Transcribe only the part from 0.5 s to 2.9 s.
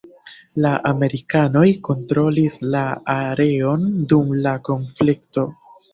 La amerikanoj kontrolis la